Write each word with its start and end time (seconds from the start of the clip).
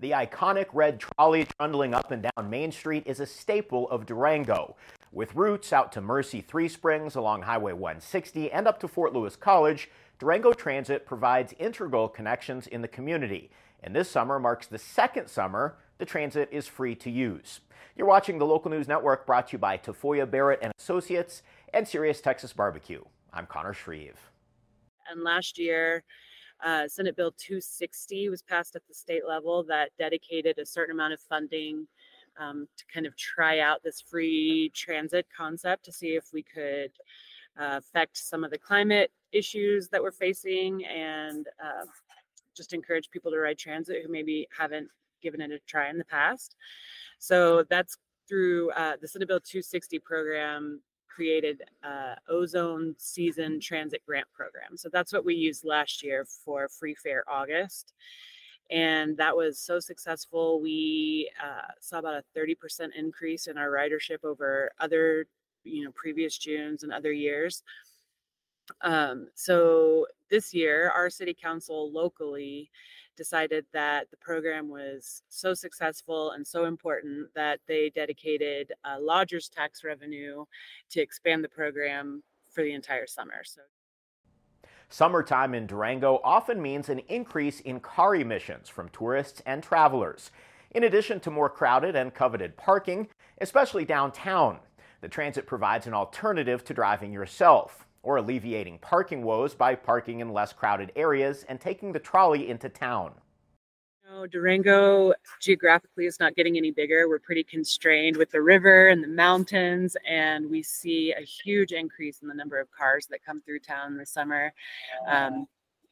The 0.00 0.12
iconic 0.12 0.66
red 0.72 1.00
trolley 1.00 1.44
trundling 1.58 1.92
up 1.92 2.12
and 2.12 2.22
down 2.22 2.48
Main 2.48 2.70
Street 2.70 3.02
is 3.04 3.18
a 3.18 3.26
staple 3.26 3.90
of 3.90 4.06
Durango. 4.06 4.76
With 5.10 5.34
routes 5.34 5.72
out 5.72 5.90
to 5.92 6.00
Mercy 6.00 6.40
Three 6.40 6.68
Springs 6.68 7.16
along 7.16 7.42
Highway 7.42 7.72
160 7.72 8.52
and 8.52 8.68
up 8.68 8.78
to 8.78 8.86
Fort 8.86 9.12
Lewis 9.12 9.34
College, 9.34 9.90
Durango 10.20 10.52
Transit 10.52 11.04
provides 11.04 11.52
integral 11.58 12.08
connections 12.08 12.68
in 12.68 12.80
the 12.80 12.86
community. 12.86 13.50
And 13.82 13.94
this 13.94 14.08
summer 14.08 14.38
marks 14.38 14.68
the 14.68 14.78
second 14.78 15.26
summer 15.26 15.78
the 15.98 16.04
transit 16.04 16.48
is 16.52 16.68
free 16.68 16.94
to 16.94 17.10
use. 17.10 17.58
You're 17.96 18.06
watching 18.06 18.38
the 18.38 18.46
Local 18.46 18.70
News 18.70 18.86
Network 18.86 19.26
brought 19.26 19.48
to 19.48 19.52
you 19.54 19.58
by 19.58 19.78
Tafoya 19.78 20.30
Barrett 20.30 20.60
and 20.62 20.72
Associates 20.78 21.42
and 21.74 21.88
Serious 21.88 22.20
Texas 22.20 22.52
Barbecue. 22.52 23.02
I'm 23.32 23.46
Connor 23.46 23.74
Shreve. 23.74 24.30
And 25.10 25.24
last 25.24 25.58
year, 25.58 26.04
uh, 26.64 26.88
Senate 26.88 27.16
Bill 27.16 27.32
260 27.38 28.28
was 28.28 28.42
passed 28.42 28.76
at 28.76 28.86
the 28.88 28.94
state 28.94 29.26
level 29.26 29.62
that 29.64 29.90
dedicated 29.98 30.58
a 30.58 30.66
certain 30.66 30.94
amount 30.94 31.12
of 31.12 31.20
funding 31.20 31.86
um, 32.38 32.68
to 32.76 32.84
kind 32.92 33.06
of 33.06 33.16
try 33.16 33.60
out 33.60 33.82
this 33.82 34.00
free 34.00 34.70
transit 34.74 35.26
concept 35.36 35.84
to 35.84 35.92
see 35.92 36.16
if 36.16 36.26
we 36.32 36.42
could 36.42 36.90
uh, 37.60 37.78
affect 37.78 38.16
some 38.16 38.44
of 38.44 38.50
the 38.50 38.58
climate 38.58 39.10
issues 39.32 39.88
that 39.88 40.02
we're 40.02 40.12
facing 40.12 40.84
and 40.86 41.46
uh, 41.62 41.84
just 42.56 42.72
encourage 42.72 43.10
people 43.10 43.30
to 43.30 43.38
ride 43.38 43.58
transit 43.58 44.02
who 44.04 44.10
maybe 44.10 44.46
haven't 44.56 44.88
given 45.22 45.40
it 45.40 45.50
a 45.50 45.58
try 45.66 45.90
in 45.90 45.98
the 45.98 46.04
past. 46.04 46.56
So 47.18 47.64
that's 47.68 47.96
through 48.28 48.70
uh, 48.72 48.96
the 49.00 49.08
Senate 49.08 49.28
Bill 49.28 49.40
260 49.40 49.98
program 50.00 50.80
created 51.18 51.64
uh, 51.82 52.14
ozone 52.28 52.94
season 52.96 53.58
transit 53.58 54.00
grant 54.06 54.28
program. 54.32 54.76
So 54.76 54.88
that's 54.88 55.12
what 55.12 55.24
we 55.24 55.34
used 55.34 55.64
last 55.64 56.00
year 56.04 56.24
for 56.24 56.68
Free 56.68 56.94
Fare 56.94 57.24
August. 57.28 57.92
And 58.70 59.16
that 59.16 59.36
was 59.36 59.58
so 59.58 59.80
successful. 59.80 60.60
We 60.60 61.28
uh, 61.42 61.72
saw 61.80 61.98
about 61.98 62.22
a 62.22 62.38
30% 62.38 62.90
increase 62.96 63.48
in 63.48 63.58
our 63.58 63.68
ridership 63.68 64.22
over 64.22 64.70
other, 64.78 65.26
you 65.64 65.84
know, 65.84 65.90
previous 65.90 66.38
Junes 66.38 66.84
and 66.84 66.92
other 66.92 67.10
years. 67.10 67.64
Um, 68.80 69.28
so 69.34 70.06
this 70.30 70.52
year, 70.54 70.90
our 70.90 71.10
city 71.10 71.34
council 71.34 71.90
locally 71.92 72.70
decided 73.16 73.66
that 73.72 74.08
the 74.10 74.16
program 74.16 74.68
was 74.68 75.22
so 75.28 75.52
successful 75.52 76.30
and 76.30 76.46
so 76.46 76.64
important 76.64 77.28
that 77.34 77.58
they 77.66 77.90
dedicated 77.90 78.72
uh, 78.84 78.96
lodgers 79.00 79.48
tax 79.48 79.82
revenue 79.82 80.44
to 80.90 81.00
expand 81.00 81.42
the 81.42 81.48
program 81.48 82.22
for 82.50 82.62
the 82.62 82.72
entire 82.72 83.06
summer. 83.06 83.42
So. 83.44 83.62
Summertime 84.88 85.52
in 85.52 85.66
Durango 85.66 86.20
often 86.24 86.62
means 86.62 86.88
an 86.88 87.00
increase 87.08 87.60
in 87.60 87.80
car 87.80 88.14
emissions 88.14 88.68
from 88.70 88.88
tourists 88.88 89.42
and 89.44 89.62
travelers. 89.62 90.30
In 90.70 90.84
addition 90.84 91.20
to 91.20 91.30
more 91.30 91.50
crowded 91.50 91.96
and 91.96 92.14
coveted 92.14 92.56
parking, 92.56 93.08
especially 93.40 93.84
downtown, 93.84 94.60
the 95.00 95.08
transit 95.08 95.46
provides 95.46 95.86
an 95.86 95.94
alternative 95.94 96.64
to 96.64 96.74
driving 96.74 97.12
yourself 97.12 97.86
or 98.02 98.16
alleviating 98.16 98.78
parking 98.78 99.22
woes 99.22 99.54
by 99.54 99.74
parking 99.74 100.20
in 100.20 100.32
less 100.32 100.52
crowded 100.52 100.92
areas 100.96 101.44
and 101.48 101.60
taking 101.60 101.92
the 101.92 101.98
trolley 101.98 102.48
into 102.48 102.68
town. 102.68 103.12
No, 104.10 104.26
Durango 104.26 105.12
geographically 105.40 106.06
is 106.06 106.18
not 106.18 106.34
getting 106.34 106.56
any 106.56 106.70
bigger. 106.70 107.08
We're 107.08 107.18
pretty 107.18 107.44
constrained 107.44 108.16
with 108.16 108.30
the 108.30 108.40
river 108.40 108.88
and 108.88 109.04
the 109.04 109.08
mountains, 109.08 109.98
and 110.08 110.50
we 110.50 110.62
see 110.62 111.12
a 111.12 111.20
huge 111.20 111.72
increase 111.72 112.22
in 112.22 112.28
the 112.28 112.34
number 112.34 112.58
of 112.58 112.70
cars 112.70 113.06
that 113.10 113.22
come 113.22 113.42
through 113.42 113.60
town 113.60 113.98
this 113.98 114.10
summer. 114.10 114.54
Um, 115.06 115.46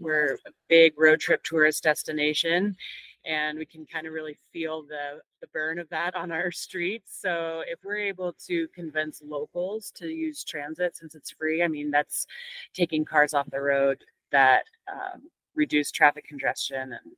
we're 0.00 0.38
a 0.46 0.50
big 0.68 0.98
road 0.98 1.20
trip 1.20 1.44
tourist 1.44 1.84
destination, 1.84 2.76
and 3.24 3.58
we 3.58 3.66
can 3.66 3.86
kind 3.86 4.06
of 4.06 4.12
really 4.12 4.36
feel 4.52 4.82
the 4.82 5.20
the 5.40 5.46
burn 5.48 5.78
of 5.78 5.88
that 5.90 6.14
on 6.14 6.30
our 6.32 6.50
streets. 6.50 7.18
So 7.20 7.62
if 7.66 7.78
we're 7.84 7.98
able 7.98 8.34
to 8.46 8.68
convince 8.68 9.22
locals 9.24 9.90
to 9.96 10.08
use 10.08 10.44
transit 10.44 10.96
since 10.96 11.14
it's 11.14 11.30
free, 11.30 11.62
I 11.62 11.68
mean 11.68 11.90
that's 11.90 12.26
taking 12.74 13.04
cars 13.04 13.34
off 13.34 13.50
the 13.50 13.60
road 13.60 14.04
that 14.32 14.64
um, 14.90 15.22
reduce 15.54 15.90
traffic 15.90 16.26
congestion 16.26 16.92
and 16.92 17.12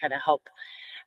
kind 0.00 0.12
of 0.12 0.20
help 0.24 0.48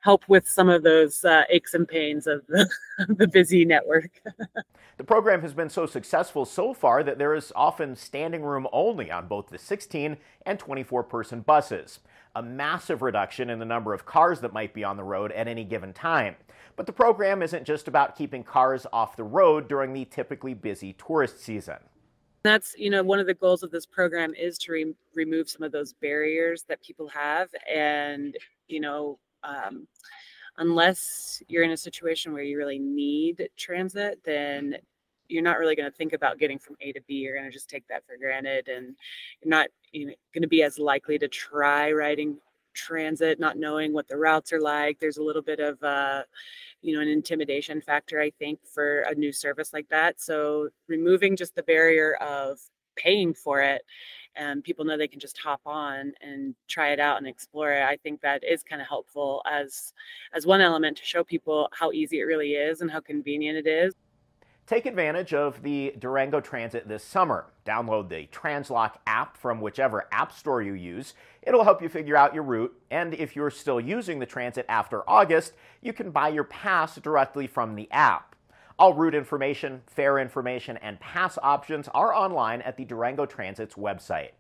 help 0.02 0.28
with 0.28 0.48
some 0.48 0.70
of 0.70 0.84
those 0.84 1.24
uh, 1.24 1.44
aches 1.50 1.74
and 1.74 1.88
pains 1.88 2.28
of 2.28 2.46
the, 2.48 2.70
the 3.08 3.28
busy 3.28 3.64
network. 3.64 4.22
the 4.98 5.04
program 5.04 5.42
has 5.42 5.54
been 5.54 5.70
so 5.70 5.86
successful 5.86 6.44
so 6.44 6.74
far 6.74 7.04
that 7.04 7.18
there 7.18 7.34
is 7.34 7.54
often 7.56 7.96
standing 7.96 8.44
room 8.44 8.68
only 8.74 9.10
on 9.10 9.28
both 9.28 9.48
the 9.48 9.58
16 9.58 10.18
and 10.46 10.60
24 10.60 11.04
person 11.04 11.42
buses, 11.42 12.00
a 12.36 12.44
massive 12.44 13.02
reduction 13.02 13.50
in 13.50 13.60
the 13.60 13.66
number 13.66 13.94
of 13.94 14.06
cars 14.06 14.42
that 14.42 14.54
might 14.54 14.74
be 14.74 14.84
on 14.84 14.98
the 14.98 15.04
road 15.04 15.32
at 15.32 15.48
any 15.48 15.64
given 15.64 15.94
time. 15.94 16.36
But 16.76 16.86
the 16.86 16.94
program 16.94 17.42
isn't 17.42 17.66
just 17.66 17.88
about 17.88 18.18
keeping 18.18 18.44
cars 18.44 18.88
off 18.92 19.16
the 19.16 19.24
road 19.24 19.68
during 19.68 19.94
the 19.94 20.06
typically 20.06 20.54
busy 20.54 20.94
tourist 20.94 21.40
season 21.40 21.78
that's 22.44 22.74
you 22.76 22.90
know 22.90 23.04
one 23.04 23.20
of 23.20 23.28
the 23.28 23.34
goals 23.36 23.62
of 23.62 23.70
this 23.70 23.86
program 23.86 24.34
is 24.34 24.58
to 24.58 24.72
re- 24.72 24.96
remove 25.14 25.48
some 25.48 25.62
of 25.62 25.72
those 25.72 25.94
barriers 25.94 26.64
that 26.68 26.82
people 26.82 27.08
have 27.08 27.50
and 27.72 28.36
you 28.68 28.80
know 28.80 29.20
um, 29.44 29.88
unless 30.58 31.42
you're 31.48 31.64
in 31.64 31.72
a 31.72 31.78
situation 31.78 32.34
where 32.34 32.44
you 32.44 32.58
really 32.58 32.80
need 32.80 33.50
transit 33.58 34.20
then 34.26 34.76
you're 35.28 35.42
not 35.42 35.60
really 35.60 35.76
going 35.76 35.90
to 35.90 35.96
think 35.96 36.14
about 36.14 36.38
getting 36.38 36.60
from 36.60 36.76
a 36.82 36.92
to 36.92 37.02
b. 37.08 37.16
You're 37.16 37.36
going 37.36 37.46
to 37.46 37.52
just 37.52 37.70
take 37.70 37.88
that 37.88 38.06
for 38.06 38.18
granted 38.18 38.68
and 38.68 38.96
you're 39.42 39.50
not 39.50 39.70
you 39.92 40.08
know, 40.08 40.14
going 40.34 40.42
to 40.42 40.48
be 40.48 40.64
as 40.64 40.78
likely 40.78 41.18
to 41.20 41.28
try 41.28 41.92
riding 41.92 42.38
transit 42.74 43.40
not 43.40 43.58
knowing 43.58 43.94
what 43.94 44.08
the 44.08 44.18
routes 44.18 44.54
are 44.54 44.62
like. 44.62 45.00
There's 45.00 45.18
a 45.18 45.24
little 45.24 45.42
bit 45.42 45.60
of 45.60 45.82
uh 45.84 46.24
you 46.82 46.96
know 46.96 47.02
an 47.02 47.08
intimidation 47.08 47.82
factor 47.82 48.20
i 48.20 48.32
think 48.32 48.60
for 48.66 49.02
a 49.02 49.16
new 49.16 49.32
service 49.32 49.74
like 49.74 49.90
that. 49.90 50.22
So 50.22 50.70
removing 50.88 51.36
just 51.36 51.56
the 51.56 51.64
barrier 51.64 52.16
of 52.16 52.60
paying 52.96 53.34
for 53.34 53.62
it 53.62 53.84
and 54.36 54.64
people 54.64 54.86
know 54.86 54.98
they 54.98 55.08
can 55.08 55.20
just 55.20 55.38
hop 55.38 55.62
on 55.66 56.14
and 56.22 56.56
try 56.68 56.92
it 56.92 57.00
out 57.00 57.18
and 57.18 57.28
explore 57.28 57.74
it 57.74 57.84
i 57.84 57.98
think 57.98 58.22
that 58.22 58.44
is 58.44 58.64
kind 58.64 58.82
of 58.82 58.88
helpful 58.88 59.42
as 59.50 59.94
as 60.34 60.46
one 60.46 60.62
element 60.62 60.98
to 60.98 61.06
show 61.06 61.24
people 61.24 61.70
how 61.74 61.92
easy 61.92 62.20
it 62.20 62.24
really 62.24 62.54
is 62.54 62.82
and 62.82 62.92
how 62.92 63.00
convenient 63.00 63.58
it 63.58 63.70
is 63.70 63.94
Take 64.68 64.86
advantage 64.86 65.34
of 65.34 65.64
the 65.64 65.94
Durango 66.00 66.40
Transit 66.40 66.88
this 66.88 67.04
summer. 67.04 67.48
Download 67.66 68.08
the 68.08 68.28
TransLoc 68.28 68.94
app 69.06 69.36
from 69.36 69.60
whichever 69.60 70.08
app 70.14 70.32
store 70.32 70.62
you 70.62 70.76
use. 70.76 71.14
It'll 71.42 71.66
help 71.66 71.82
you 71.82 71.90
figure 71.90 72.16
out 72.16 72.34
your 72.34 72.44
route, 72.44 72.74
and 72.90 73.14
if 73.14 73.36
you're 73.36 73.52
still 73.52 73.82
using 73.82 74.20
the 74.20 74.26
transit 74.26 74.66
after 74.70 75.04
August, 75.10 75.54
you 75.82 75.92
can 75.92 76.12
buy 76.12 76.30
your 76.30 76.46
pass 76.46 76.96
directly 76.96 77.48
from 77.48 77.76
the 77.76 77.92
app. 77.92 78.31
All 78.82 78.96
route 78.96 79.14
information, 79.14 79.84
fare 79.86 80.18
information, 80.18 80.76
and 80.78 81.00
pass 81.00 81.38
options 81.44 81.88
are 81.90 82.16
online 82.16 82.64
at 82.64 82.78
the 82.78 82.84
Durango 82.84 83.28
Transit's 83.28 83.76
website. 83.76 84.32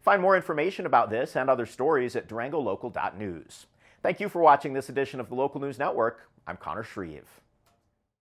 Find 0.00 0.22
more 0.22 0.34
information 0.34 0.86
about 0.86 1.10
this 1.10 1.36
and 1.36 1.50
other 1.50 1.66
stories 1.66 2.16
at 2.16 2.26
durangolocal.news. 2.26 3.66
Thank 4.02 4.18
you 4.18 4.30
for 4.30 4.40
watching 4.40 4.72
this 4.72 4.88
edition 4.88 5.20
of 5.20 5.28
the 5.28 5.34
Local 5.34 5.60
News 5.60 5.78
Network. 5.78 6.30
I'm 6.46 6.56
Connor 6.56 6.82
Shreve. 6.82 7.28